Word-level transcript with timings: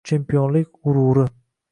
Chempionlik 0.09 0.71
g‘ururi. 0.87 1.27